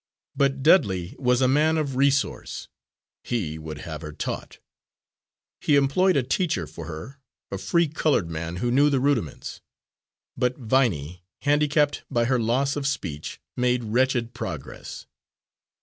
But 0.35 0.63
Dudley 0.63 1.15
was 1.19 1.41
a 1.43 1.47
man 1.47 1.77
of 1.77 1.95
resource 1.95 2.67
he 3.23 3.59
would 3.59 3.81
have 3.81 4.01
her 4.01 4.11
taught. 4.11 4.57
He 5.59 5.75
employed 5.75 6.17
a 6.17 6.23
teacher 6.23 6.65
for 6.65 6.87
her, 6.87 7.19
a 7.51 7.59
free 7.59 7.87
coloured 7.87 8.27
man 8.27 8.55
who 8.55 8.71
knew 8.71 8.89
the 8.89 8.99
rudiments. 8.99 9.61
But 10.35 10.57
Viney, 10.57 11.23
handicapped 11.41 12.03
by 12.09 12.25
her 12.25 12.39
loss 12.39 12.75
of 12.75 12.87
speech, 12.87 13.39
made 13.55 13.83
wretched 13.83 14.33
progress. 14.33 15.05